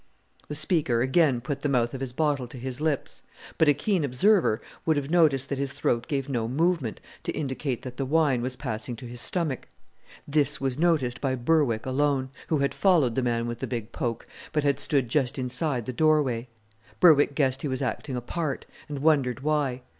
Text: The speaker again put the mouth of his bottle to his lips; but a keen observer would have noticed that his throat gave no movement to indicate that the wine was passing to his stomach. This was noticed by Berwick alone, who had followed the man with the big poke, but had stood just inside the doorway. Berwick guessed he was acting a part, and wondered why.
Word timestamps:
The 0.47 0.55
speaker 0.55 1.01
again 1.01 1.41
put 1.41 1.61
the 1.61 1.69
mouth 1.69 1.93
of 1.93 2.01
his 2.01 2.11
bottle 2.11 2.47
to 2.47 2.57
his 2.57 2.81
lips; 2.81 3.21
but 3.59 3.67
a 3.69 3.73
keen 3.75 4.03
observer 4.03 4.59
would 4.83 4.97
have 4.97 5.11
noticed 5.11 5.49
that 5.49 5.59
his 5.59 5.73
throat 5.73 6.07
gave 6.07 6.27
no 6.27 6.47
movement 6.47 6.99
to 7.21 7.31
indicate 7.33 7.83
that 7.83 7.97
the 7.97 8.05
wine 8.07 8.41
was 8.41 8.55
passing 8.55 8.95
to 8.95 9.05
his 9.05 9.21
stomach. 9.21 9.67
This 10.27 10.59
was 10.59 10.79
noticed 10.79 11.21
by 11.21 11.35
Berwick 11.35 11.85
alone, 11.85 12.31
who 12.47 12.57
had 12.57 12.73
followed 12.73 13.13
the 13.13 13.21
man 13.21 13.45
with 13.45 13.59
the 13.59 13.67
big 13.67 13.91
poke, 13.91 14.25
but 14.53 14.63
had 14.63 14.79
stood 14.79 15.07
just 15.07 15.37
inside 15.37 15.85
the 15.85 15.93
doorway. 15.93 16.47
Berwick 16.99 17.35
guessed 17.35 17.61
he 17.61 17.67
was 17.67 17.83
acting 17.83 18.15
a 18.15 18.21
part, 18.21 18.65
and 18.89 19.03
wondered 19.03 19.41
why. 19.41 19.83